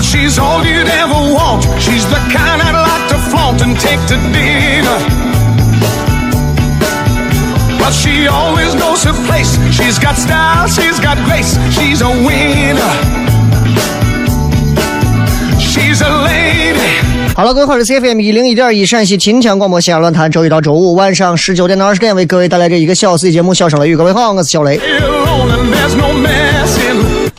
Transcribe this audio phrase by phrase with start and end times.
[0.00, 1.64] She's all you'd ever want.
[1.78, 4.98] She's the kind I'd like to flaunt and take to dinner.
[7.78, 9.58] But she always knows her place.
[9.70, 11.58] She's got style, she's got grace.
[11.72, 12.94] She's a winner.
[15.58, 17.34] She's a lady.
[17.34, 23.94] 好了，各位好，我是 CFM 一零一点一陕西秦腔广播西安论坛，周一到周五晚上十九点到二十点为各位带来这一个小时的节目《笑声雷雨》。
[23.98, 24.80] 各位好，我是小雷。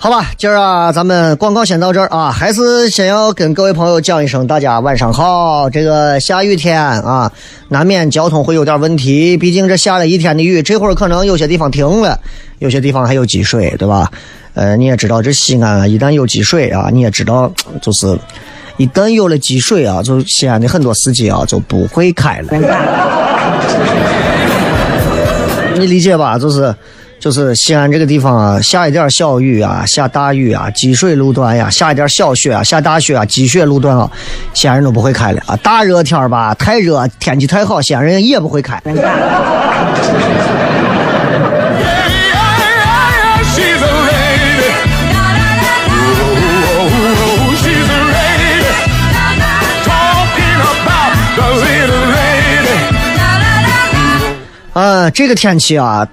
[0.02, 5.70] 好吧，今儿啊，咱们广告先到这儿啊，还是先要跟各位朋友讲一声，大家晚上好。
[5.70, 7.30] 这个下雨天啊，
[7.68, 12.18] 难免交通会有点问题，毕竟这下了一天的雨，这会儿可能有些地方停了，
[12.60, 14.10] 有些地方还有积水，对吧？
[14.54, 18.18] 呃，你也知道，这西安啊，一旦有积水啊，你也知道，就是
[18.78, 22.48] 一旦有了积水啊，就西安的很多司机啊就不会开了。
[25.78, 26.40] 你理解吧？
[26.40, 26.74] 就是
[27.20, 34.10] 就是西安这个地方啊，下一点小雨啊，下大雨啊，积水路段呀，下一点小雪啊，下大雪啊，积雪路段啊，
[34.54, 35.56] 西安人都不会开了啊。
[35.58, 38.82] 大热天儿吧，太热，天气太好，西安人也不会开。
[54.72, 54.82] Oh.
[54.82, 56.08] 啊，这个天气啊，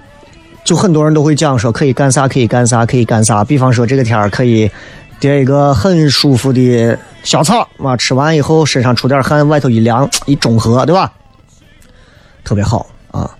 [0.67, 3.41] 就很多人都会讲说可以干啥，可以干啥，可以干啥。
[3.41, 4.69] 比方说这个天儿可以
[5.17, 11.09] 叠一个很舒服的小草啊，吃完以后身上出点汗，外头一凉一中和，对吧？
[12.43, 13.31] 特别好啊。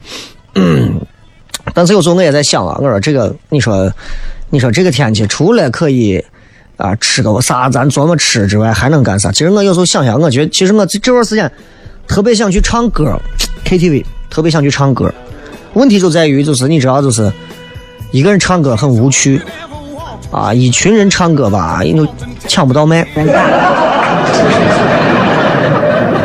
[1.75, 3.91] 但是有时候我也在想啊，我说这个，你说，
[4.49, 6.23] 你说这个天气除了可以
[6.77, 9.29] 啊吃个啥咱琢磨吃之外，还能干啥？
[9.33, 11.51] 其实我有时候想想，我觉得其实我这这段时间
[12.07, 13.19] 特别想去唱歌
[13.65, 15.13] ，KTV，特别想去唱歌。
[15.77, 17.31] 问题就在于，就是你知道，就是
[18.11, 19.41] 一个人唱歌很无趣
[20.31, 22.05] 啊，一群人唱歌吧，你都
[22.47, 23.07] 抢不到麦。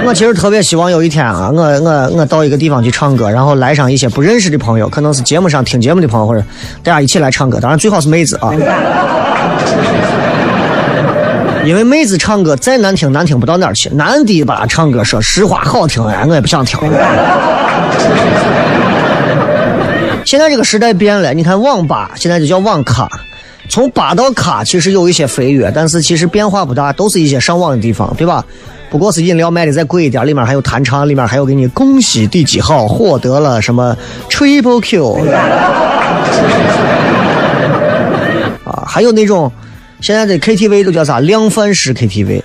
[0.04, 6.42] 我其实特别希望有一天啊，我我我到一个地方去唱歌，然后来上一些不认识的朋友，可能是节目上听节目的朋友，或者
[6.82, 7.60] 大家一起来唱歌。
[7.60, 8.52] 当然最好是妹子啊，
[11.64, 16.76] 因为妹子唱歌再难听难听不到哪儿去，男的吧唱歌说实话好听哎，我也不想听。
[20.32, 23.06] 现在这个时代变了，你看网吧现在就叫网咖，
[23.68, 28.42] 从吧到咖其实有一些飞跃，但是其实变化不大，都是一些上网的地方，对吧？
[28.90, 33.94] 不过是饮料卖的再贵一点，里面还有弹唱，里面还有给你恭喜第几号获得了什么
[34.30, 35.18] Triple Q
[38.64, 39.52] 啊，还有那种
[40.00, 42.40] 现在的 KTV 都叫啥量贩式 KTV，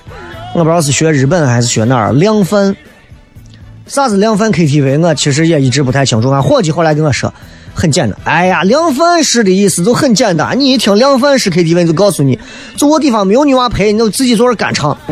[0.53, 2.75] 我不知道是学日本还是学哪儿量贩。
[3.85, 4.99] 啥是量贩 KTV？
[4.99, 6.29] 我其实也一直不太清楚。
[6.29, 7.33] 俺伙计后来跟我说，
[7.77, 8.17] 很简单。
[8.23, 10.59] 哎呀，量贩式的意思就很简单。
[10.59, 12.39] 你一听量贩式 KTV，就告诉你，
[12.75, 14.97] 就我地方没有女娃陪，你就自己坐着干唱。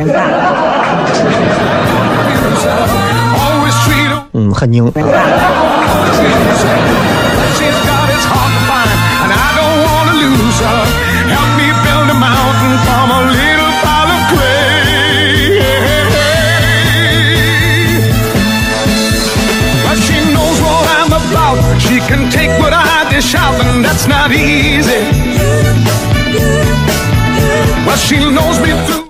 [4.34, 4.92] 嗯，很拧。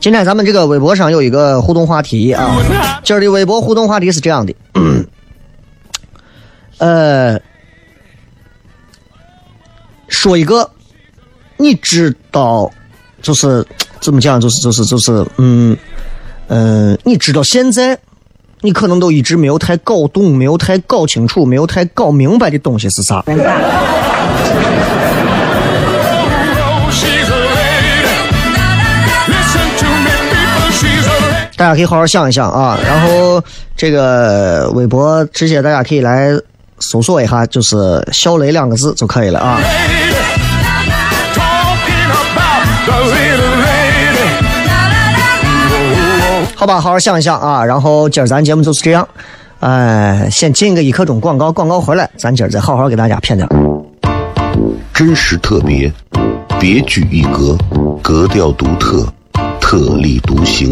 [0.05, 2.55] 今天咱们这个微博上有一个互动话题啊，
[3.03, 4.53] 今儿的微博互动话题是这样的，
[6.77, 7.41] 呃，
[10.07, 10.69] 说一个
[11.57, 12.69] 你知道，
[13.23, 13.65] 就是
[13.99, 15.75] 怎么讲，就是就是就是，嗯
[16.49, 17.97] 嗯、呃你知道现在
[18.61, 23.23] 你可能都一直没有太搞懂、没有太搞清楚、没有太搞明白的东西是啥？
[31.65, 32.77] 大家可以好好想一想啊。
[32.85, 33.43] 然后
[33.75, 36.29] 这个微博直接大家可以来
[36.77, 37.75] 搜索一下，就是
[38.13, 39.59] “小雷”两个字就可以了啊。
[46.55, 47.65] 好吧，好好想一想啊。
[47.65, 49.07] 然后今儿咱节目就是这样，
[49.61, 53.49] 哎，先进个一刻钟广告，广告回来，咱今儿再好好给大家谝点。
[54.93, 55.91] 真实特别，
[56.59, 57.57] 别具一格，
[58.03, 59.03] 格调独特，
[59.59, 60.71] 特立独行，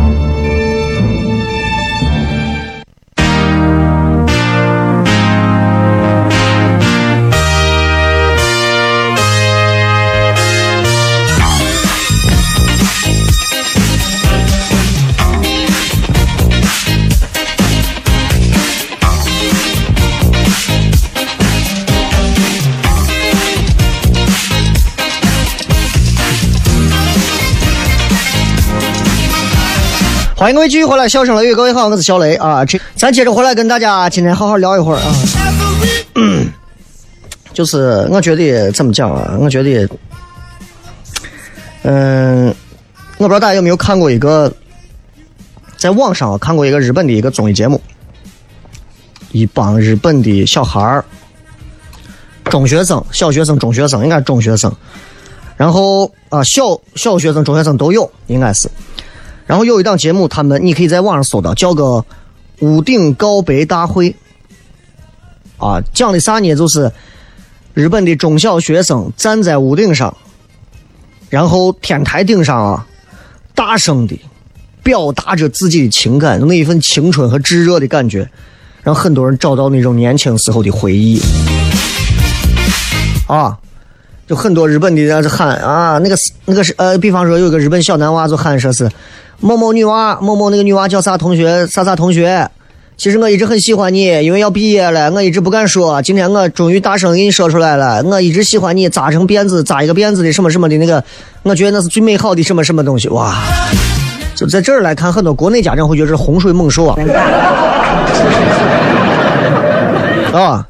[30.41, 32.65] 欢迎各位继续回来，笑声雷雨，各位好，我是小雷啊。
[32.65, 35.13] 这咱接着回来跟大家今天好好聊一会儿啊。
[37.53, 39.37] 就是我觉得怎么讲啊？
[39.39, 39.87] 我觉得，
[41.83, 42.47] 嗯，
[43.19, 44.51] 我不知道大家有没有看过一个，
[45.77, 47.79] 在网上看过一个日本的一个综艺节目，
[49.33, 51.05] 一帮日本的小孩儿，
[52.45, 54.75] 中学生、小学生、中学生，应该是中学生，
[55.55, 58.67] 然后啊、小小学生、中学生都有，应该是。
[59.45, 61.83] 然后有一档节目，他们你可以在网上搜到，叫个
[62.59, 64.15] 《屋顶告白大会》
[65.65, 66.55] 啊，讲的啥呢？
[66.55, 66.91] 就是
[67.73, 70.15] 日本的中小学生站在屋顶上，
[71.29, 72.87] 然后天台顶上啊，
[73.53, 74.19] 大声的
[74.83, 78.29] 表达着自己的情感，那一份青春和炙热的感觉，
[78.83, 81.21] 让很多人找到那种年轻时候的回忆
[83.27, 83.57] 啊。
[84.27, 88.89] 就很多日本的人就喊啊，那个是那个是呃，比方说有个日本小男娃就喊说是
[89.41, 92.47] 某某女娃，某某那个女娃叫啥同学，啥啥同学。
[92.95, 95.99] 其实我一直很喜欢你，因为要毕业了，我一直不敢说。
[96.03, 101.03] 今天我终于大声给你说出来了，我一直喜欢你，扎成辫子，扎一个辫子的什么什么的那个，
[101.41, 103.09] 我觉得那是最美好的什么什么东西。
[103.09, 103.33] 哇！
[104.35, 106.95] 就在这儿来看，很多国内家长会觉得是洪水猛兽啊。
[110.31, 110.63] 啊，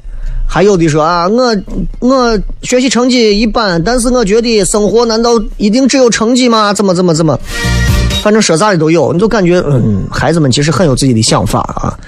[0.48, 1.54] 还有的说啊，我
[2.00, 6.72] 我学习成绩一般，但是我觉得生活难道一定只有成绩吗？
[6.72, 7.38] 怎么怎么怎么？
[8.22, 11.98] 反正说啥的都有，你就感觉嗯，孩子们其实很有自己的想法啊。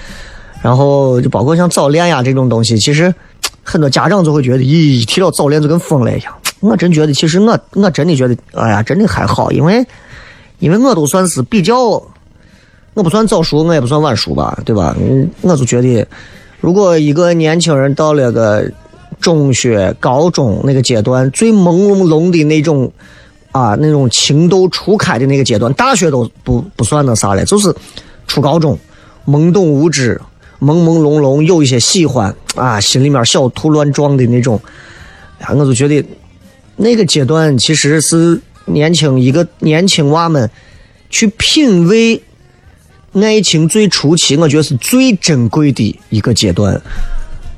[0.63, 3.13] 然后就包括像早恋呀这种东西，其实
[3.65, 6.33] 很多家长就会觉得，咦，提到早恋就跟疯了一样。
[6.61, 9.85] 我真觉得，其实我我真的觉得，哎呀，真的还好，因为
[10.61, 12.01] 因为我都算是比较，
[12.95, 14.97] 我不算早熟，我也不算晚熟吧，对吧？
[15.01, 16.07] 嗯，我就觉得，
[16.61, 18.71] 如果一个年轻人到了个
[19.21, 22.91] 中学、高中那个阶段，最朦胧胧的那种
[23.55, 27.73] 啊，那种情窦初开的那个阶段，大学都不不算那啥了，就是
[28.27, 28.77] 初高中，
[29.29, 30.21] 懵懂无知、
[30.61, 34.61] 朦朦胧胧有一些喜欢啊，心里面小兔乱撞的那种，
[35.39, 36.05] 啊，我就觉得
[36.75, 40.51] 那个阶段其实是年轻一个年轻娃们
[41.09, 42.21] 去品味
[43.13, 46.83] 爱情最初期，我觉得是最珍贵的一个阶段。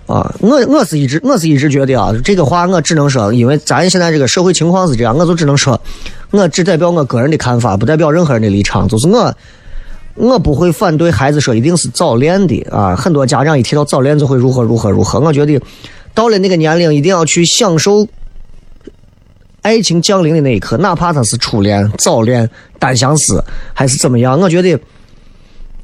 [0.06, 5.80] 啊，我我是一直我是一直觉得啊，这个话我只能说，因为咱现在这个社会情况是这样，我就只能说，
[6.30, 8.86] 我只代表我个人的看法，不代表任何人的立场。
[8.86, 9.34] 就是我，
[10.14, 12.94] 我不会反对孩子说一定是早恋的啊。
[12.94, 15.18] 很多家长一提到早恋就会如何如何如何。
[15.18, 15.60] 我觉得
[16.14, 18.06] 到了那个年龄，一定要去享受
[19.62, 22.48] 爱情降临的那一刻，哪怕他是初恋、早恋、
[22.78, 23.44] 单相思
[23.74, 24.38] 还是怎么样。
[24.38, 24.78] 我觉得。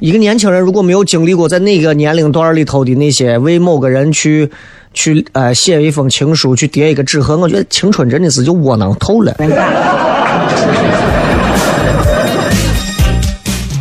[0.03, 4.51] 一个年轻人如果没有经历过在那个年龄段里头的那些为某个人去
[4.93, 9.33] 去呃写一封情书去叠一个纸鹤，我觉得青春真的是就窝囊透了。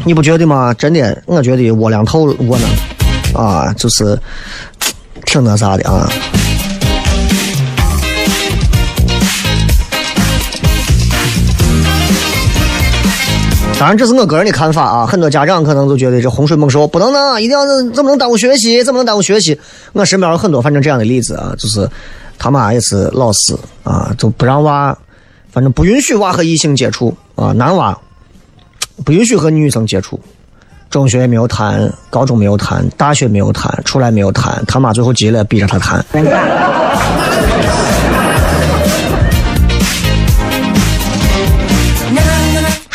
[0.06, 0.72] 你不觉得吗？
[0.76, 2.70] 真的，我觉得窝囊透窝囊
[3.34, 4.16] 啊，就是
[5.26, 6.08] 挺那啥的啊。
[13.82, 15.08] 当然，这是我个人的看法啊。
[15.08, 18.84] 很多家长可能都觉得这洪水猛兽不能呢，一定要怎么能耽误学习？
[18.84, 19.60] 怎么能耽误学习？
[19.94, 21.90] 我身边有很多反正这样的例子啊，就是
[22.38, 24.96] 他妈也是老师啊，就不让娃，
[25.52, 27.98] 反正不允许娃和异性接触啊，男娃
[29.04, 30.20] 不允许和女生接触，
[30.92, 36.06] 中学也没有谈，高中没有谈，大学没有谈，出来没有谈，他妈最后急了，逼着他谈。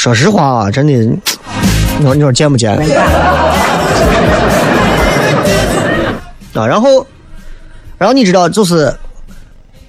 [0.07, 1.19] 说实话啊，真的，你
[2.03, 2.71] 说你说见不见？
[6.55, 7.05] 啊，然后，
[7.99, 8.95] 然后你知道，就是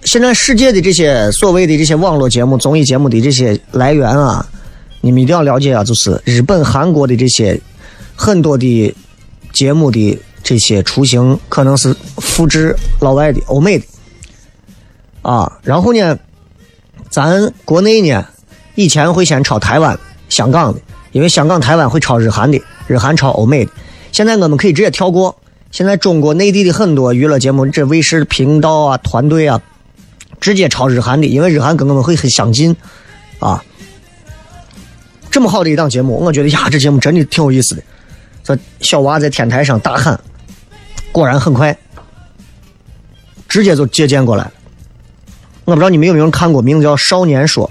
[0.06, 4.44] 现在世界的这些所谓的这些网络节目、综艺节目的这些来源啊，
[5.02, 7.62] 你们一定要了解啊，就是日本、韩国的这些
[8.16, 8.96] 很多的
[9.54, 13.86] 节目的这些雏形，可能是复制老外的、欧美的
[15.22, 15.60] 啊。
[15.62, 16.18] 然后呢，
[17.12, 18.26] 咱国内呢，
[18.74, 19.96] 以前会先抄台湾。
[20.30, 20.80] 香港的，
[21.12, 23.72] 因为香港、台湾会抄日韩的，日韩抄欧美的。
[24.12, 25.36] 现在我们可以直接跳过。
[25.70, 29.62] 现在中国内地的很多娱乐节目，这卫视频道啊、团队啊，
[30.40, 32.76] 直接抄日韩的，因为日韩跟我们会很相近
[33.40, 33.64] 啊。
[35.30, 37.84] 这么好的一档节目，我觉得呀，这节目真的挺有意思的。
[38.44, 40.18] 这小娃在天台上大喊，
[41.12, 41.78] 果然很快，
[43.50, 44.50] 直接就借鉴过来。
[45.66, 47.70] 我不知道你们有没有看过，名字叫《少年说》。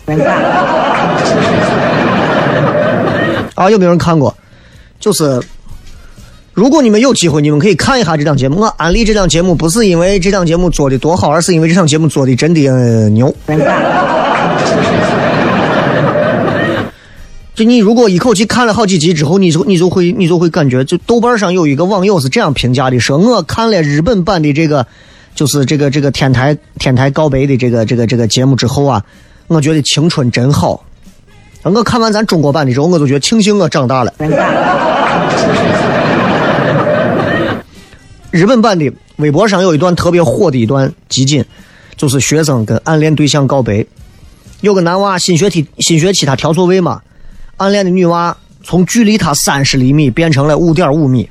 [3.57, 4.33] 啊，有没有人看过？
[5.01, 5.43] 就是，
[6.55, 8.61] 如果你们有机会，你们可以看一下这档节目。
[8.61, 13.35] 我安利这档节目，不是因为这档节目做的多好，而是因为这档节目做的真的牛。
[17.55, 24.87] 就你如果一口气看了好几集之后，你就你就会你就会感觉，就豆瓣上有一个网友是这样评价的：说我看了日本版的这个，
[25.35, 29.03] 就是这个这个天台天台告白的这个这个这个节目之后啊，
[29.47, 30.85] 我觉得青春真好。
[31.75, 34.13] 我看完咱中国版的时候，我就觉得庆幸我长大了。
[38.31, 41.45] 日本版的微博上有一段特别火的一段集锦，
[41.97, 43.85] 就是学生跟暗恋对象告白。
[44.61, 47.01] 有个男娃新学期新学期他调座位嘛，
[47.57, 51.29] 暗恋的女娃从距离他三十厘米变成了五点五米。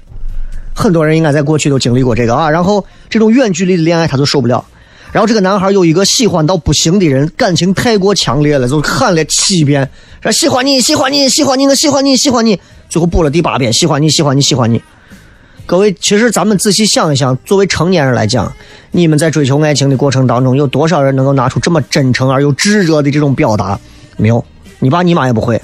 [0.76, 2.50] 很多人应该在过去都经历过这个啊。
[2.50, 4.66] 然后这种远距离的恋爱他就受不了。
[5.16, 9.90] 然后这个男孩有一个喜欢到不行的人，感情太过强烈了，就喊了七遍，
[10.22, 12.60] 说喜欢你，喜欢你，喜欢你，我喜欢你，喜欢你。
[12.90, 14.82] 最后补了第八遍，喜欢你，喜欢你，喜欢你。
[15.66, 18.52] 各位，其实咱们仔细想一想，作为成年人来讲，
[18.92, 23.80] 你们在追求爱情的过程当中，有多少人能够拿出这么真诚而又炙热的这种表达？
[24.18, 24.44] 没有，
[24.80, 25.62] 你爸你妈也不会。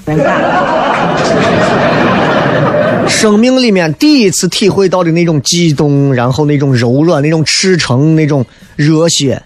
[3.08, 8.44] 生命里面第一次体会到的那种激动，然后那种柔软，那种赤诚，那种
[8.76, 9.42] 热血。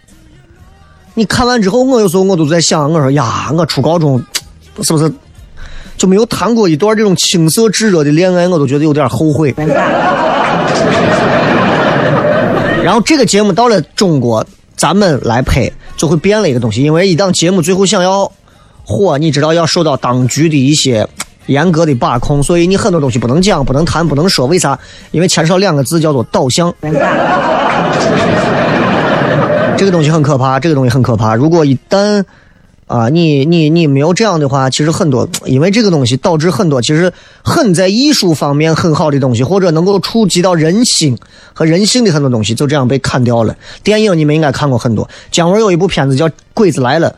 [1.15, 4.23] 你看完之后，我有时候我都在想，我说呀，我初高中
[4.83, 5.13] 是不是
[5.97, 8.47] 就没有谈过一段这种青涩炙热的恋爱？
[8.49, 9.55] 我都觉得有点后悔。
[12.83, 14.47] 然后这个节目到了中国，
[14.77, 18.31] 咱们来拍就会变了一个东西，因为一档节目最后想要
[18.85, 21.09] 火，你知道要受到当局的一些。
[21.47, 24.47] 严格的把控，所以你很多东西不能讲、不能谈、不能说。
[24.47, 24.79] 为啥？
[25.11, 26.73] 因为牵涉两个字，叫做导向。
[29.77, 31.35] 这个东西很可怕，这个东西很可怕。
[31.35, 32.25] 如果一旦
[32.87, 37.13] 啊，你你你没有这样的话，其实很多，因为这个东西导致很多其实
[37.43, 41.19] 很在艺术方面很好的东西，或者能够触及到人心
[41.53, 43.55] 和人性的很多东西，就这样被砍掉了。
[43.83, 47.11] 电影你们应该看过很多，姜文有一部片子叫《鬼子来了》，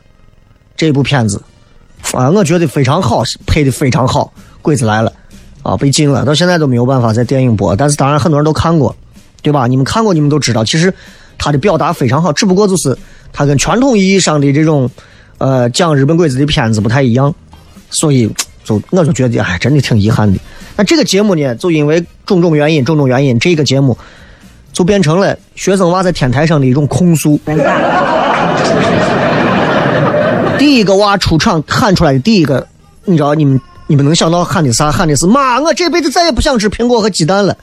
[0.77, 1.41] 这部片子。
[2.13, 4.33] 啊，我觉得非常好，配的非常好。
[4.63, 5.13] 鬼子来了，
[5.63, 7.77] 啊，被禁了，到现在都没有办法在电影播。
[7.77, 8.95] 但是当然很多人都看过，
[9.43, 9.67] 对吧？
[9.67, 10.93] 你们看过，你们都知道，其实
[11.37, 12.97] 他的表达非常好，只不过就是
[13.33, 14.91] 他跟传统意义上的这种
[15.39, 17.35] 呃讲日本鬼子的片子不太一样，
[17.91, 18.31] 所以
[18.65, 20.39] 就我就觉得哎，真的挺遗憾的。
[20.77, 23.97] 那这个节目呢，就因为种种原因，种种原因，这个节目
[24.73, 27.39] 就变成了学生娃在天台上的一种控诉。
[30.59, 32.67] 第一个娃出场喊出来的第一个，
[33.05, 34.91] 你知道你们你们能想到喊的啥？
[34.91, 37.57] 喊的是妈，我这辈子再也不想吃苹果和鸡蛋了。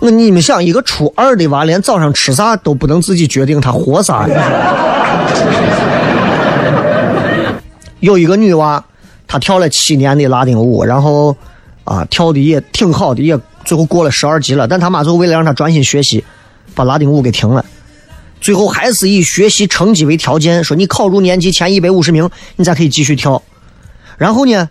[0.00, 4.28] 那你们想，一个初二的娃连早上吃啥都不能自己决定，他活啥？
[8.00, 8.84] 有一个女娃，
[9.26, 11.36] 她跳了七年的拉丁舞，然后
[11.84, 14.68] 啊跳的也挺好的，也最后过了十二级了。
[14.68, 16.24] 但她妈最后为了让她专心学习，
[16.74, 17.64] 把拉丁舞给停了。
[18.40, 23.42] 最后还是以学习成绩为条件，说你考入年级前一百五十名，你才可以继续跳。
[24.18, 24.68] 然后呢，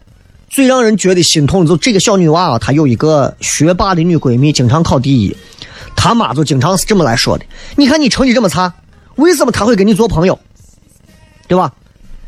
[0.49, 5.35] 最让人觉得心痛的就这个小女娃啊，她有一个学霸的女闺蜜，经常考第一。
[5.95, 7.45] 她妈就经常是这么来说的
[7.75, 8.73] ：“你看你成绩这么差，
[9.15, 10.37] 为什么她会跟你做朋友？
[11.47, 11.71] 对吧？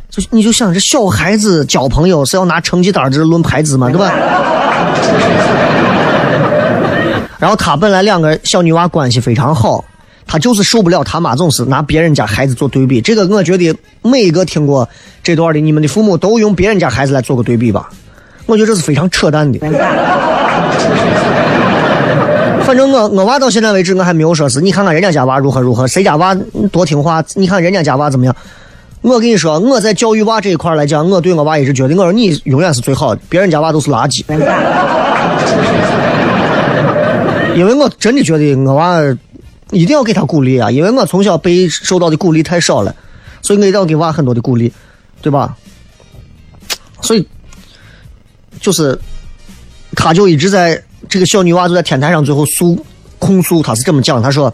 [0.10, 4.12] 就你就想这小孩子交朋友是要拿成绩单这论牌子嘛，对吧？”
[7.39, 9.84] 然后她本来两个小女娃关系非常好。
[10.28, 14.88] 他就是受不了他妈总是拿别人家孩子做对比，这个我觉得每一个听过
[15.24, 17.90] 这段的，你们的父母都用别人家孩子来做个对比吧。
[18.46, 19.60] 我觉得这是非常扯淡的。
[22.64, 26.36] 反正我我娃到现在为止我还没有说是，你看看人家家娃如何如何，谁家娃
[26.72, 28.36] 多听话，你看人家家娃怎么样。
[29.02, 34.26] 我跟你说，我在教育娃这一块来讲，我对我娃一直觉得，我说你永远是最好的，别人家娃都是垃圾。
[37.56, 39.00] 因为我真的觉得我娃。
[39.72, 40.72] 一定要给他鼓励啊！
[40.72, 42.96] 因为我从小被受到的鼓励太少了，
[43.42, 44.72] 所以我一定要给娃很多的鼓励，
[45.22, 45.58] 对吧？
[47.02, 47.28] 所以，
[48.62, 48.98] 就是，
[49.94, 52.84] 他就一直在这个小女娃就在天台上最后诉
[53.20, 54.54] 控诉，他是这么讲，他说：“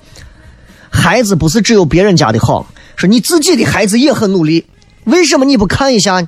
[0.92, 4.66] 孩子不是只有别人家的好，说你自己的孩子也很努力，
[5.06, 6.28] 为什么你不看一下？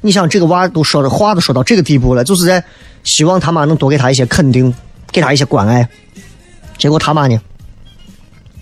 [0.00, 2.64] 你想这个娃都说的话都说到这个地步了，就是在
[3.04, 4.72] 希望他妈能多给他一些肯定，
[5.12, 5.88] 给他一些关爱，
[6.78, 7.38] 结果他妈呢？”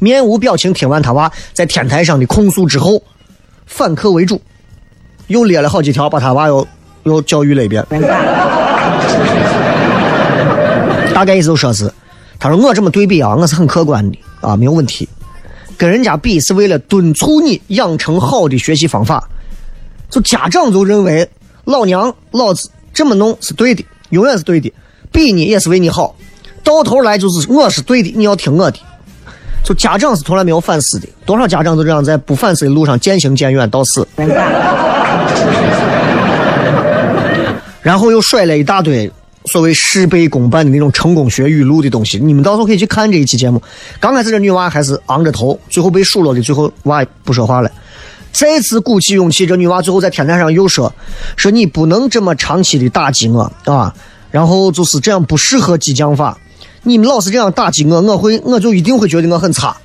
[0.04, 3.02] 面无表情听完他娃在天台上的控诉之后，
[3.66, 4.40] 反客为主，
[5.26, 6.64] 又列了好几条，把他娃又
[7.02, 7.84] 又教育了一遍。
[11.14, 11.92] 大概意思就说是，
[12.38, 15.08] 他说我这么对比啊，我是很客观的啊，没有问题。
[15.76, 19.28] 跟人家比是为了敦促你养成好的学习方法。
[20.10, 21.28] 就家长就认为
[21.64, 24.72] 老娘老子这么弄是对的，永远是对的，
[25.10, 26.14] 比你也是为你好。
[26.62, 28.78] 到头来就是我是对的，你要听我的。
[29.64, 34.07] 就家长是从来没有反思的，多少家长都这样在不反思的路上渐行渐远到死，
[37.81, 39.11] 然后又甩了一大堆
[39.46, 42.18] 所谓事倍功半的那种成功学语录的东西。
[42.18, 43.62] 你们到时候可以去看这一期节目。
[43.98, 47.70] 刚开始这女娃还是昂着头，最后被数落的，最后娃不说话了。
[48.33, 50.94] 再次鼓起勇气，这女娃最后在天台上又说
[51.37, 53.94] ：“说你不能这么长期的打击我啊，
[54.31, 56.37] 然后就是这样不适合激将法。”
[56.85, 59.77] 你们老是这样打击我，我会我就一定会觉得我很差。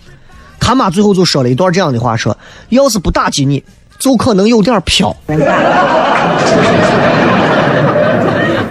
[0.60, 2.38] 他妈最后就说了一段这样的话：说
[2.70, 3.64] 要是不打击你，
[3.98, 5.16] 就可能有点飘。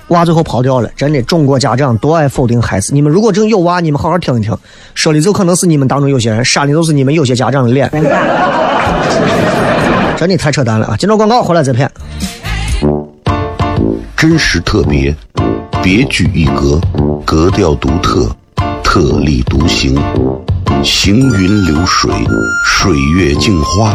[0.09, 2.95] 娃最后跑掉了，真的，中国家长多爱否定孩子。
[2.95, 4.57] 你们如果真有娃，你们好好听一听，
[4.95, 7.91] 说的就可能是你们当中有些人，扇的都是你们有些家长的脸。
[10.17, 10.97] 真的太扯淡了啊！
[10.97, 11.91] 接着广告回来再骗。
[14.17, 15.15] 真实特别。
[15.83, 16.81] 别具一格，
[17.25, 18.29] 格调独特，
[18.83, 19.97] 特立独行，
[20.83, 22.11] 行云流水，
[22.65, 23.95] 水月镜花，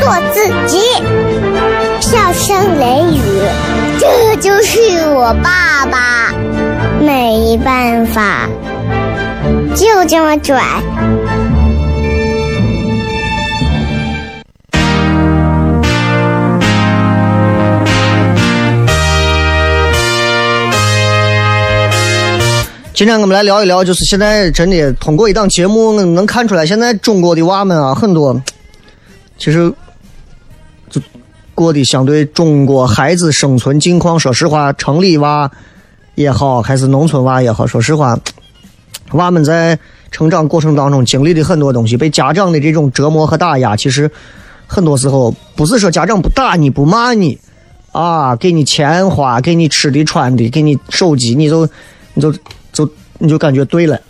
[0.00, 0.80] 做自己。
[2.00, 3.20] 笑声雷雨，
[3.98, 6.32] 这就是我爸爸，
[7.00, 8.48] 没办法，
[9.76, 10.64] 就这么拽。
[22.94, 28.38] 今天我们来聊一聊，就是现在真的通过一档节目能看出来，现在中国的娃们啊，很多
[29.38, 29.72] 其实
[31.60, 35.50] 过的相对中国孩子生存境况，说实话，城里娃
[36.14, 38.18] 也好，还是农村娃也好，说实话，
[39.12, 39.78] 娃们在
[40.10, 44.10] 成长过程当中经历的很多东西，被家长的这种折磨和打压，其实
[44.66, 47.38] 很多时候不是说家长不打你不骂你
[47.92, 51.68] 啊，给你钱花，给你吃的穿的，给你手机，你就
[52.14, 52.32] 你就
[52.72, 54.00] 就你就感觉对了。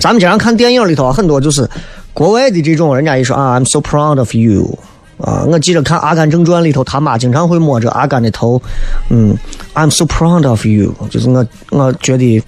[0.00, 1.68] 咱们经常看电影里头很多就是
[2.12, 4.78] 国外的这种，人家一说啊，I'm so proud of you。
[5.22, 8.58] 啊，我记得看《阿甘正传》里头，他妈经常会摸着阿甘的头，
[9.10, 9.36] 嗯
[9.74, 12.42] ，I'm so proud of you，就是我我觉得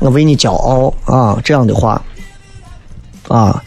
[0.00, 2.02] 我为你骄傲啊，这样的话，
[3.28, 3.62] 啊，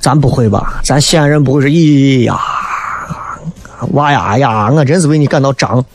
[0.00, 0.80] 咱不会吧？
[0.82, 2.40] 咱西安人不会是咦呀，
[3.92, 5.84] 娃呀哎呀，我真是为你感到张。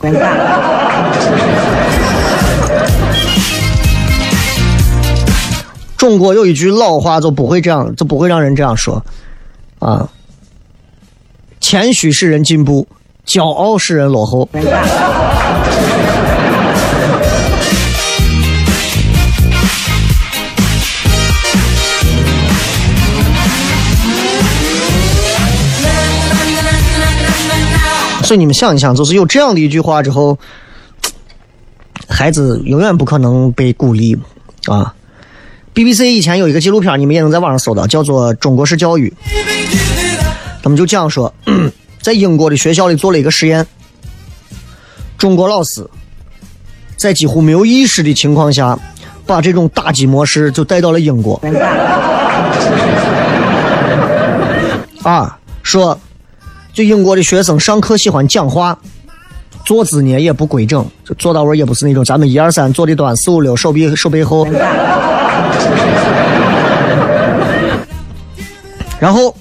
[5.96, 9.02] 中国有一句老话，就不会这样，就不会让人这样说，
[9.78, 10.08] 啊，
[11.60, 12.86] 谦虚使人进步，
[13.26, 14.48] 骄傲使人落后。
[28.24, 30.38] 所以你们想一想，就是有这样的一句话之后，
[32.08, 34.18] 孩子永远不可能被鼓励
[34.66, 34.94] 啊。
[35.74, 39.10] BBC 以前有一个纪录片，你们也能在网上搜到，叫做《中国式教育》。
[40.62, 41.34] 他们就讲说，
[42.00, 43.66] 在英国的学校里做了一个实验，
[45.18, 45.84] 中国老师
[46.96, 48.78] 在几乎没有意识的情况下，
[49.26, 51.40] 把这种打击模式就带到了英国。
[55.02, 55.98] 啊，说，
[56.72, 58.78] 就英国的学生上课喜欢讲话，
[59.66, 64.46] 坐姿呢也不规整，就坐到位也不是那种咱们一二三坐的端，四五六手臂手背后。
[69.00, 69.36] 然后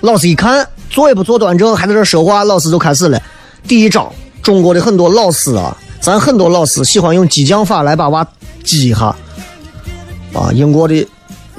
[0.00, 3.20] 老师一看坐也不坐端正，还在这说话，老师就开始了。
[3.68, 4.10] 第一招，
[4.42, 8.26] 中国的很多老师啊，咱很多老师喜欢用激将法来把娃
[8.64, 9.14] 激一下。
[10.32, 11.06] 啊，英国的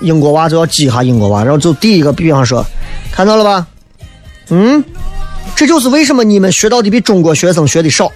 [0.01, 2.65] 英国娃就要激一下英国娃，然后就第一个，比方说，
[3.11, 3.67] 看到了吧？
[4.49, 4.83] 嗯，
[5.55, 8.09] 这就是为什么你们学到的比中国学生学的少。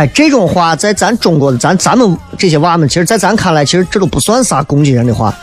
[0.00, 5.34] 哎，这种话在咱中国的咱咱们这些娃们，其实，在咱看来，其实这都不算啥攻击人的话。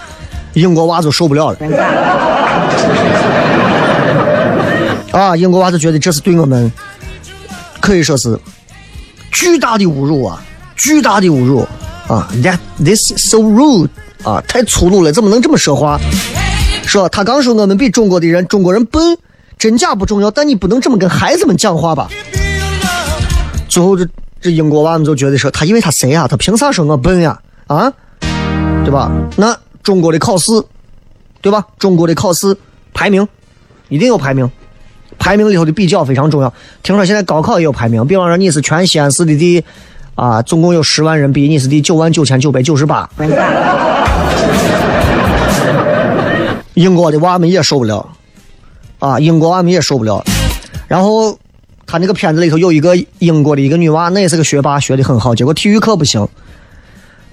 [0.54, 1.58] 英国娃就受不了了。
[5.12, 6.72] 啊，英国娃就觉得这是对我们
[7.80, 8.36] 可以说是
[9.32, 10.44] 巨大的侮辱啊，
[10.76, 11.60] 巨大的侮辱
[12.08, 13.90] 啊！That this is so rude
[14.24, 16.00] 啊，太粗鲁了，怎么能这么说话？
[16.88, 19.20] 说他刚说我们比中国的人，中国人笨，
[19.60, 22.10] 真假不重要，但你不能这么跟孩子们讲话吧？
[23.70, 24.04] 最后这。
[24.40, 26.28] 这英国娃们就觉得说，他以为他谁呀？
[26.28, 27.40] 他凭啥说我笨呀？
[27.66, 27.92] 啊，
[28.86, 29.12] 对吧？
[29.36, 30.52] 那中国的考试，
[31.42, 31.66] 对吧？
[31.80, 32.56] 中国的考试
[32.94, 33.28] 排名
[33.90, 34.50] 一定有排名，
[35.18, 36.54] 排名里头的比较非常重要。
[36.84, 39.64] 听说现在高考也有排名，比方说你是全西安市的第
[40.16, 43.10] 啊，总共有十万人比，你是第九万九千九百九十八。
[46.76, 48.08] 英国的娃们也受不了，
[49.00, 50.24] 啊，英国娃们也受不了，
[50.88, 51.38] 然后。
[51.88, 56.28] 他那个片子里头有一个英国的一个女娃，那也是个学霸，学的很好，结果体育课不行，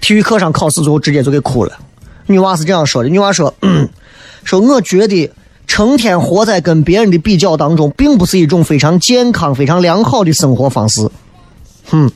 [0.01, 1.73] 体育课上考试最后直接就给哭了。
[2.27, 3.53] 女娃是这样说的：女娃说，
[4.45, 5.31] 说我觉得
[5.67, 11.11] 成天活在跟别人的比较当中，并不是一种非常健康、非常良好的生活方式。
[11.90, 12.11] 哼，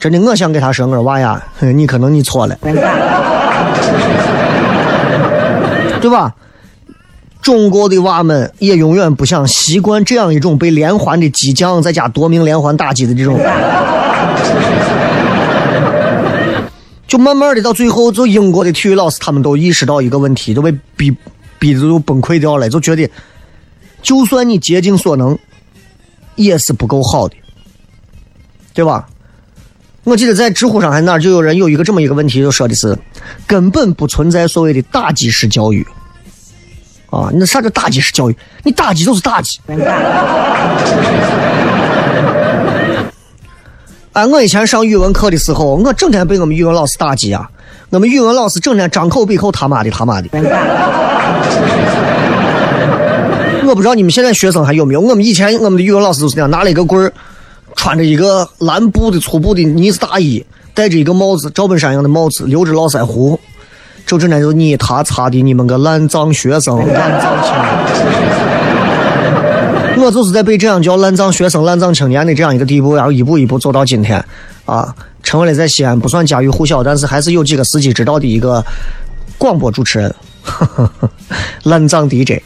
[0.00, 1.42] 真的，我想给他说，我说娃呀，
[1.74, 2.58] 你可能你错了，
[6.00, 6.34] 对吧？
[7.42, 13.38] 中国的娃们也永远不想习惯这样一种被连环的激将再加夺命连环打击的这种，
[17.06, 21.14] 就慢慢的到最后，就英国的体育老师他们都意识到一个问题，都被逼
[21.58, 23.08] 逼的都崩溃掉了，就觉得
[24.02, 25.38] 就算你竭尽所能，
[26.34, 27.36] 也是不够好的，
[28.74, 29.06] 对吧？
[30.02, 32.98] 我记得在知乎上还哪就有人有一个这么一个问题，就说的是
[33.46, 35.86] 根本不存在所谓的打击式教育。
[37.10, 38.36] 啊，那啥叫打击式教育？
[38.62, 39.60] 你打击就是打击。
[44.12, 47.48] 哎，我以前上语文课的时候，我整天被我们语文老师打击啊！
[47.90, 50.28] 我们语文老师整天张口闭口他妈的他妈的。
[53.68, 55.00] 我不知道你们现在学生还有没有？
[55.00, 57.12] 我们以前我们的语文老师都是那样，拿了一个棍儿，
[57.74, 63.38] 穿着一个蓝布的粗布的呢子大衣，戴着一个帽子，赵本山一样的帽子，留着络腮胡，
[64.06, 67.64] 就整天就你他擦的，你们个烂脏学生，烂脏青年。
[69.98, 74.24] 我就是在被这样叫烂脏学生、烂脏青年的这样一个地步，然后一步一步走到今天，
[74.64, 78.64] 啊，成为了在西安不算家喻户晓，但是还是有几个司机知道的一个
[79.38, 80.14] 广播主持人，
[81.64, 82.42] 烂脏 DJ。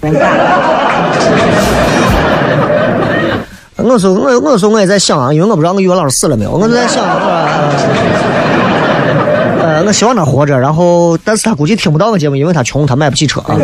[3.77, 7.05] 我说我我说我也在想啊，因为我不知道我语文老师死了没有，我就在想，
[9.85, 13.57] 我希望他活着，然后但是他估计听不到我节目，因为他穷，他买不起车啊。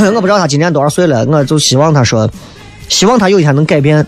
[0.00, 2.28] 呃， 我不知道他今年多少岁了，我就希望他说，
[2.88, 4.06] 希望他有一天能改变，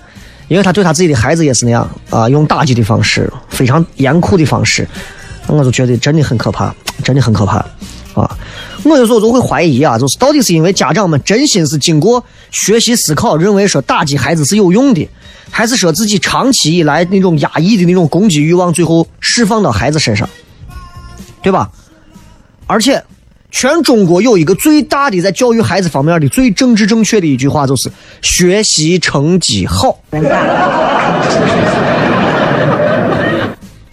[0.49, 4.87] 因为他对他自己的孩子也是那样啊，用打击的方式，非常严酷的方式，
[5.47, 7.65] 我就觉得真的很可怕，真的很可怕
[8.15, 8.39] 啊。
[8.85, 15.09] 我有时候就会怀疑啊，就是到底是因为家长们真心是经过学习思考，认为说打击孩子是有用的，
[15.51, 20.29] 还是说自己长期以来那种压抑的那种攻击欲望，最后释放到孩子身上，
[21.43, 21.71] 对吧？
[22.67, 23.03] 而且，
[23.51, 27.91] 全中国有一个最大的在教育孩子方面的最政治正确的一句话，就是
[28.23, 29.99] 学习成绩好。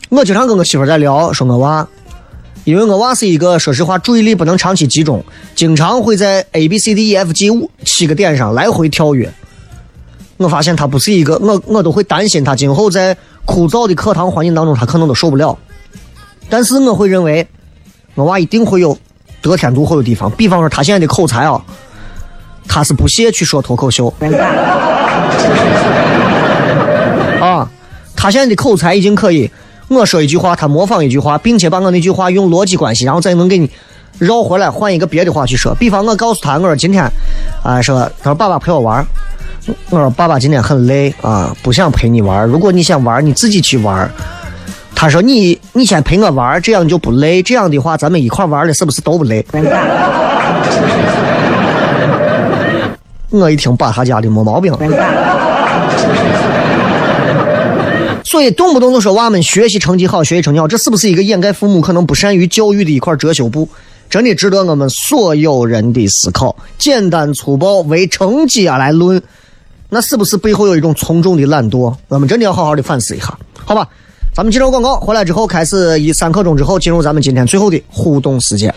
[0.10, 1.88] 我经常跟我媳妇在聊，说我娃。
[2.66, 5.24] 因为我娃是一个说实话注意力不能长期集中，
[5.56, 9.32] 经常会在 A B C D E F G 五七个点上来回跳跃。
[10.38, 15.58] 我发现他不是一个，我我都会担心他今后在枯燥的课堂环境当中他可能都受不了。
[16.50, 17.48] 但是我会认为，
[18.16, 18.98] 我娃一定会有
[19.42, 20.30] 得天独厚的地方。
[20.32, 21.62] 比方说他现在的口才啊，
[22.68, 24.14] 他是不屑去说脱口秀。
[27.42, 27.70] 啊，
[28.16, 29.50] 他现在的口才已经可以。
[29.90, 33.70] 我说一句话，他模仿一句话，并且把我那句话用逻辑关系，然后再能给你
[34.18, 35.76] 绕回来，换一个别的话去说。
[35.76, 37.04] 比方我告诉他，我说今天，
[37.64, 39.06] 啊，说他说爸爸陪我玩
[39.90, 44.10] 我说爸爸今天很累啊，不想陪你玩如果你想玩你自己去玩
[44.96, 47.42] 他说你你先陪我玩这样就不累。
[47.42, 49.46] 这样的话，咱们一块玩的是不是都不累？
[53.32, 54.74] 我一听把他家的没毛病。
[58.30, 63.68] 所以动不动就说娃们学习成绩好，学习成绩好，这是不是一个掩盖父母可能不善于教育的一块遮羞布？
[64.08, 66.56] 真的值得我们所有人的思考。
[66.78, 69.20] 简单粗暴为成绩啊来论，
[69.90, 71.92] 那是不是背后有一种从众的懒惰？
[72.08, 73.88] 我们真的要好好的反思一下，好吧？
[74.36, 78.72] 咱们进入广告，回来之后开始一三刻钟之后进入咱们今天最后的互动时间。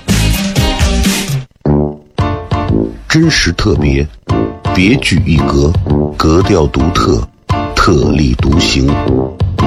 [3.07, 4.09] 真实特别，
[4.75, 5.71] 别具一格，
[6.17, 7.23] 格调独特，
[7.77, 8.91] 特立独行。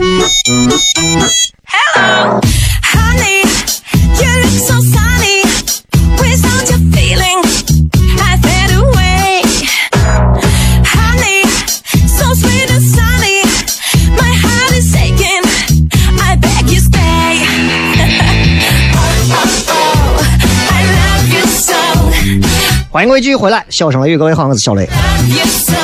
[0.00, 0.16] Hello,
[2.82, 3.44] honey,
[4.16, 5.44] you look so sunny.
[6.16, 7.44] Without your feeling,
[8.18, 9.44] I fade away.
[10.86, 11.44] Honey,
[12.08, 13.44] so sweet and sunny.
[14.16, 15.44] My heart is aching.
[16.18, 17.44] I beg you stay.
[18.96, 20.24] oh, oh, oh,
[20.72, 21.76] I love you so.
[22.90, 24.86] 欢迎各位继续回来，笑声雷雨，各位好，我是小雷。
[24.86, 25.76] Love you so.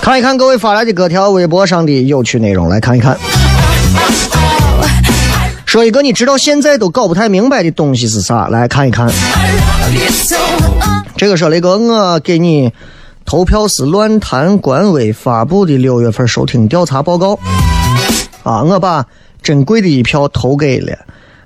[0.00, 3.18] 看一看各位发来的各条微博上的有趣内容，来看一看。
[5.74, 8.46] 说一个你直到现在都搞不太明白的东西是啥？
[8.46, 9.10] 来看一看。
[11.16, 12.72] 这个说雷哥，我给你
[13.24, 17.36] 投票是乱坛官微发布的六月份收听调查报告
[18.44, 19.04] 啊，我把
[19.42, 20.96] 珍贵的一票投给了。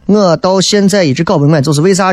[0.05, 2.13] 我到现在一直搞不明白，就是为啥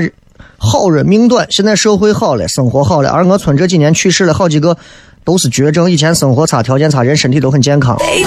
[0.58, 1.46] 好人命短？
[1.50, 4.78] 现在社会好了，生活好了，而我村这几年去世了好几个，
[5.26, 5.92] 都是绝症。
[5.92, 7.98] 以前生活差，条件差，人身体都很健康。
[7.98, 8.24] Baby,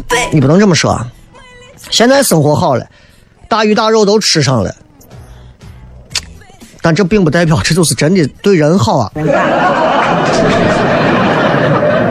[0.00, 0.30] baby.
[0.32, 1.00] 你不能这么说。
[1.90, 2.86] 现在生活好了，
[3.48, 4.74] 大鱼大肉都吃上了，
[6.82, 9.12] 但这并不代表这就是真的对人好啊。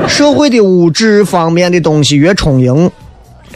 [0.07, 2.89] 社会的物质方面的东西越充盈，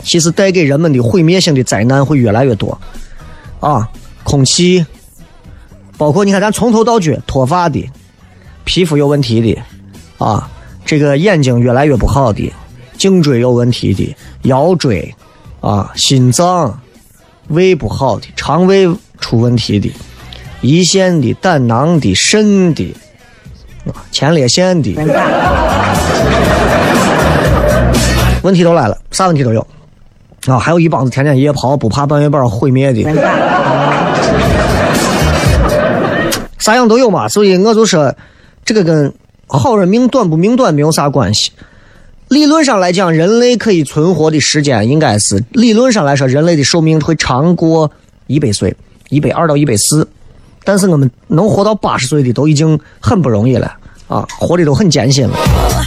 [0.03, 2.79] 其实带给人们的毁灭性的灾难会越来越多。
[3.59, 3.87] 啊，
[4.23, 4.85] 空气，
[5.97, 7.87] 包括你看咱从头到脚脱发的，
[8.63, 9.61] 皮肤有问题的，
[10.17, 10.49] 啊，
[10.85, 12.51] 这个眼睛越来越不好的，
[12.97, 15.13] 颈椎有问题的，腰椎，
[15.61, 16.79] 啊，心脏、
[17.49, 18.87] 胃不好的，肠胃
[19.19, 19.91] 出问题的，
[20.61, 22.95] 胰腺的、胆囊的、肾的，
[23.85, 24.95] 啊，前列腺的，
[28.41, 29.65] 问题都来了，啥问题都有。
[30.47, 33.03] 啊，还有一帮子天天夜跑不怕半月板毁灭的，
[36.57, 37.27] 啥样都有嘛。
[37.27, 38.15] 所以我就说，
[38.63, 39.13] 这个跟
[39.47, 41.51] 好人命短不命短没有啥关系。
[42.29, 47.89] 理论上来讲，人类可以存活的时间应该是理论上来说，人类的寿命会长过
[48.27, 48.75] 一百岁，
[49.09, 50.07] 一百二到一百四。
[50.63, 53.73] 但是我们能活到八十岁的都已经很不容易了
[54.07, 55.35] 啊，活的都很艰辛了。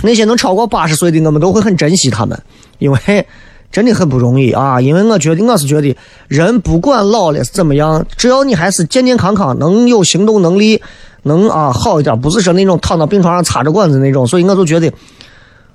[0.02, 2.36] 那些能超过八十岁的，我们都会很珍惜他们，
[2.80, 3.24] 因为
[3.70, 4.80] 真的很不容易啊。
[4.80, 10.82] 因为我觉得我是觉得，人不管老了是怎么样，只要你还是健健康康，能有行动能力，
[11.22, 14.26] 能啊好一点，不是说那种躺到病床上插着管子那种。
[14.26, 14.92] 所以我就觉得。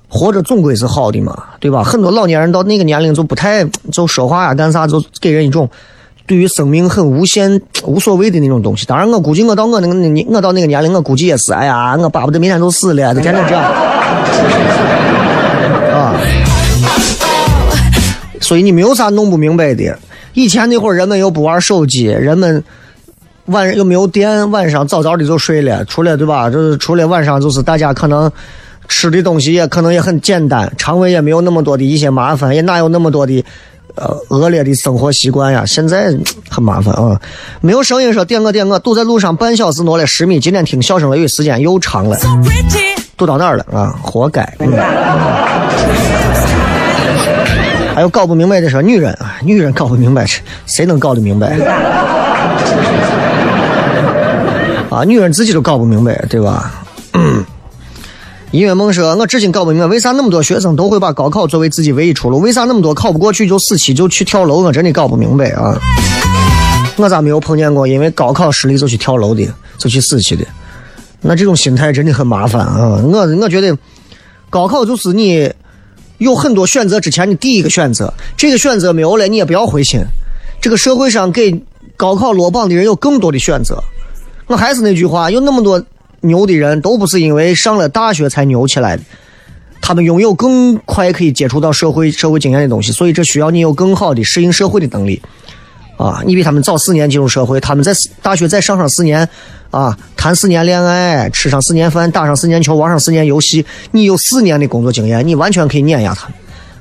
[0.09, 1.83] 活着总归是好的嘛，对吧？
[1.83, 5.69] 很多老年人到那个年龄就不太就说话呀，干啥就给人一种
[6.25, 8.85] 对于生命很无限无所谓的那种东西。
[8.85, 13.63] 当然，我估计我到我那个年我到那个年龄，我估计也是，哎呀，我巴不得明天就死了，就天天这样
[15.91, 16.15] 啊。
[18.39, 19.99] 所以你没有啥弄不明白的。
[20.33, 22.63] 以前那会儿人们又不玩手机，人们
[23.47, 26.49] 晚又没有电，晚上早早的就睡了，除了对吧？
[26.49, 28.31] 就是除了晚上，就是大家可能。
[28.87, 33.43] 吃的东西也可能也很简单，肠胃也没有那么多的一些麻烦，也哪有那么多的
[33.95, 35.65] 呃恶劣的生活习惯呀？
[35.65, 36.15] 现在
[36.49, 37.19] 很麻烦啊！
[37.61, 42.17] 没有声音说点我点我，堵在路上半小时挪了十米，今天听笑声雷雨时间又长了，
[43.17, 43.93] 堵到哪儿了啊？
[44.01, 44.41] 活该！
[44.59, 44.71] 嗯、
[47.93, 51.57] 还有搞不明白的说女人啊，女人搞不明白是谁能搞得明白？
[54.89, 56.71] 啊，女人自己都搞不明白，对吧？
[58.51, 62.39] 音乐梦说：“我至今搞不明白，为啥那么多学生都会把高考作为自己唯一出路？
[62.39, 64.61] 为啥那么多考不过去就死期就去跳楼？
[64.61, 65.77] 我真的搞不明白啊！
[66.95, 69.45] 我咋没有碰见过因为高考失利就去跳楼的，
[69.77, 70.45] 就去死去的？
[71.19, 73.01] 那这种心态真的很麻烦啊！
[73.03, 73.77] 我我觉得，
[74.49, 75.51] 高考就是你
[76.17, 79.99] 有很多选择之前的第一个选择，这个选择没有了，你也不要灰心。
[80.61, 81.61] 这个社会上给
[81.97, 83.83] 高考落榜的人有更多的选择。
[84.47, 85.83] 我还是那句话，有那么多。”
[86.27, 89.03] 牛的人都不是因为上了大学才牛起来的，
[89.81, 95.21] 他们拥有更快可以接触到社会社会经验的东西，所以这需要你有更好的适应社会的能力。
[95.97, 99.27] 啊，你比他们早四年进入社会，他们在大学再上上四年，
[99.71, 106.35] 啊，谈四年恋爱，吃上四年饭，打上四年球，玩上四年游戏，你有四年的工作经验，你完全可以碾压他们。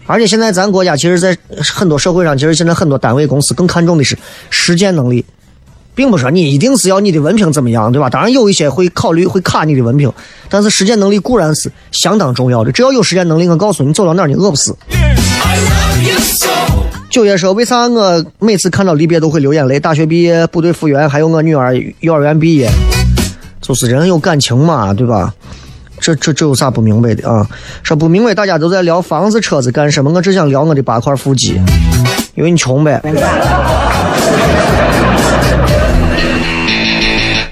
[0.05, 4.15] 而且现在咱国家其实，在很多社会上，其实现在很多单位公司更看重的是
[4.51, 5.25] 实践能力。
[5.97, 8.09] 并不是说你一定是要你的文凭怎么样，对吧？
[8.09, 10.13] 当然有一些会考虑会卡你的文凭，
[10.51, 12.71] 但是实践能力固然是相当重要的。
[12.71, 14.77] 只要有实践能力，我告诉你，走到哪儿你饿不死。
[17.09, 19.81] 九爷说，为啥我每次看到离别都会流眼泪？
[19.81, 22.71] 大学毕业、部队复员，还有我女儿幼儿园毕业，
[23.63, 25.33] 就是人有感情嘛，对吧？
[25.99, 27.49] 这这这有啥不明白的啊？
[27.83, 30.11] 说不明白，大家都在聊房子、车子干什么？
[30.11, 31.59] 我只想聊我的八块腹肌，
[32.35, 33.01] 因为你穷呗。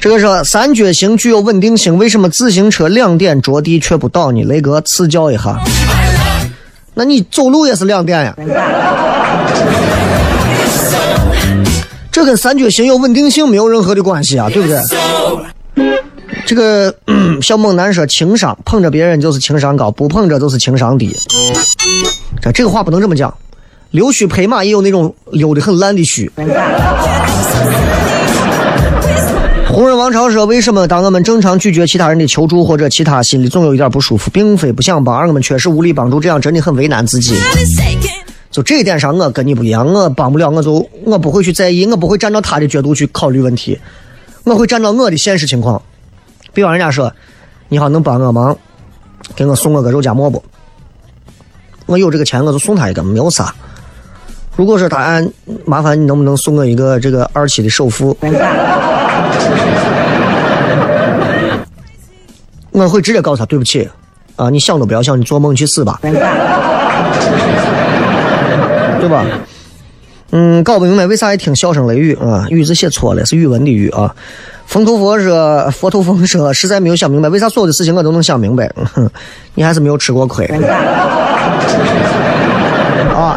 [0.05, 4.43] 这个说三角形具有稳定性，为什么自行车两点着地却不倒呢？
[4.43, 5.59] 雷哥赐教一下。
[6.93, 8.37] 那你走路也是两点呀？
[12.13, 14.79] 这跟三角形有稳定性没有任何的关系啊，对不对？
[16.45, 16.95] 这个、
[17.41, 21.17] 小猛男说情商，捧着别人就是情商高，不捧着就是情商低。
[22.43, 23.35] 这这个话不能这么讲。
[23.93, 26.31] 溜须拍马也有那种溜的很烂的须。
[29.75, 34.31] 红人王朝说：“为什么当我们正常拒绝其他人的求助或者其他，心里总有一点不舒服？
[34.31, 37.37] 并非不想帮，而我们确实无力帮助，这样真的很为难自己。
[38.53, 43.77] 就这一点上，我跟你不一样，我帮不了，我就我不会去在意，我不会站到他的角度去考虑问题，
[44.45, 45.83] 我会站到我的现实情况。
[46.53, 47.13] 比方人家说，
[47.69, 48.57] 你好，能帮我忙，
[49.35, 50.41] 给我送我个肉夹馍不？
[51.87, 53.53] 我有这个钱，我就送他一个，没有啥。
[54.55, 55.21] 如果说他
[55.65, 58.17] 麻烦你能不能送我一个这个二期的首付？
[62.73, 63.89] 我会直接告诉他对不起，
[64.37, 66.13] 啊，你想都不要想，你做梦去死吧， 对
[69.09, 69.25] 吧？
[70.33, 72.47] 嗯，搞不明白为啥爱听笑声雷雨啊？
[72.51, 74.13] 雨字写错了，是语文的语啊。
[74.67, 78.69] 风头佛说，佛头风说，实在没有想明白，为啥所有的事情我都能想明白？
[78.95, 79.09] 哼，
[79.55, 80.45] 你还是没有吃过亏。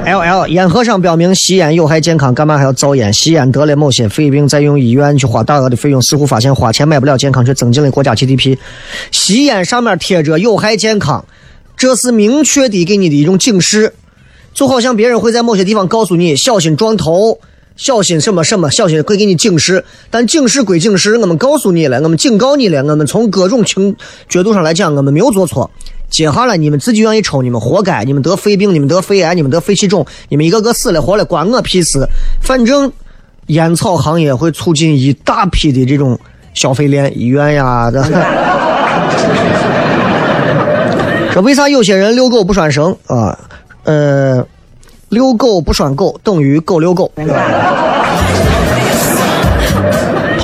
[0.06, 3.12] ，L L，烟盒上标明吸烟有害健康，干嘛还要造烟？
[3.12, 8.58] 吸烟得了某些肺病，再用医院去花大额的费用，似乎发现花钱买不了健康，却增进了国家 GDP。
[9.12, 11.26] 吸烟上面贴着有害健康，
[11.76, 13.94] 这是明确的给你的一种警示，
[14.54, 17.40] 就好像别人会在某些地方告诉你小心撞头，
[17.76, 19.84] 小心什么什么，小心会给你警示。
[20.10, 23.96] 但警示归警示，我们告诉你了，我们警告你了，我们从各种情
[24.30, 25.70] 角度上来讲，我们没有做错。
[26.10, 32.08] 接下来你们自己愿意抽，你们活该，你们得肺病，你们得肺癌，你们得肺气肿，你们一个个死了活了，关我屁事。
[32.42, 32.92] 反正
[33.48, 36.18] 烟草行业会促进一大批的这种
[36.54, 38.04] 消费链，医院呀的。
[41.34, 43.38] 说为啥有些人遛狗不拴绳啊？
[43.84, 44.44] 呃，
[45.10, 47.12] 遛狗不拴狗等于狗遛狗。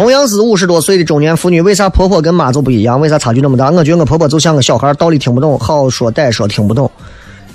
[0.04, 3.00] 同样是五十多岁的中年妇女，为啥婆婆跟妈就不一样？
[3.00, 3.72] 为啥差距那么大？
[3.72, 6.92] 我觉得我婆婆就像个小孩，道理听不懂，好说歹说听不懂，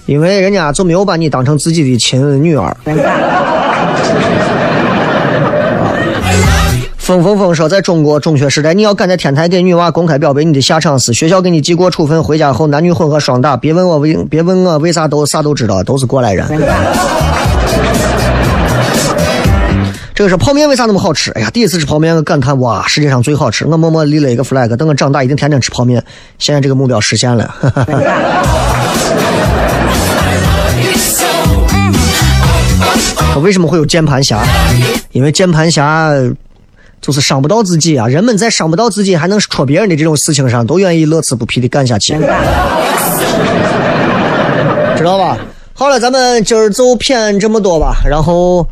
[0.06, 2.74] 因为人家就没有把你当成自己的亲女儿。
[6.96, 13.58] 风风风说，在中国中学时代，你要敢在天台给女娃公开表白，你的下场是学校给你记过处分，回家后男女混合双打。
[13.58, 16.46] 别问我为，别问我为啥都啥都知道，都是过来人。
[20.18, 21.30] 这个是泡面为啥那么好吃？
[21.36, 23.64] 哎呀，第一次吃泡面，我感叹哇，世界上最好吃。
[23.64, 26.02] 我默默立了一个 flag，等我长大一定天天吃泡面。
[26.40, 27.54] 现在这个目标实现了。
[33.40, 34.42] 为什么会有键盘侠？
[35.12, 36.10] 因为键盘侠
[37.00, 38.08] 就是伤不到自己啊。
[38.08, 42.14] 人们在伤不到自己还能戳别人的这种事情上，都愿意乐此不疲的干下去，
[44.96, 45.38] 知道吧？
[45.74, 48.66] 好了，咱们今儿就骗这么多吧，然后。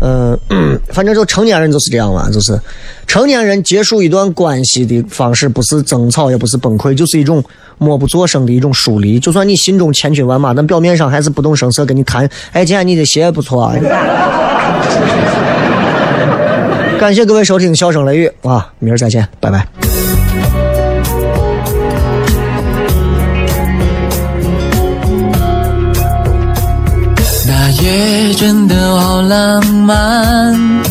[0.00, 0.38] 嗯，
[0.92, 2.60] 反正就成年人就是这样嘛，就是
[3.06, 7.42] 成年人结束一段关系的方式，不是争吵，也不是崩溃，就是一种
[7.78, 9.18] 默不作声的一种疏离。
[9.18, 12.28] 就算你心中千军万马，但表面上还是不动声色跟你谈。
[12.52, 13.64] 哎，今天你的鞋不错。
[13.64, 13.74] 啊。
[16.98, 19.85] 感谢各位收听《笑声雷雨》啊，明儿再见，拜拜。
[27.82, 30.82] 夜真的好浪漫，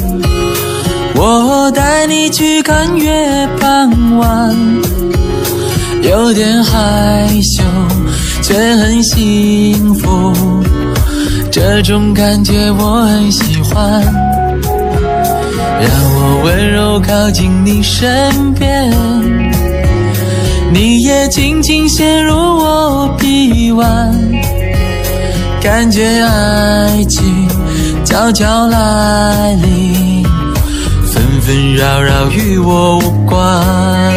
[1.16, 4.56] 我带你去看月傍晚，
[6.04, 7.64] 有点害羞，
[8.42, 10.34] 却很幸福，
[11.52, 14.04] 这种感觉我很喜欢。
[15.78, 18.92] 让我温柔靠近你身边，
[20.72, 24.14] 你也轻轻陷入我臂弯。
[25.66, 27.50] 感觉爱情
[28.06, 30.24] 悄悄来临，
[31.12, 34.15] 纷纷扰扰与我无关。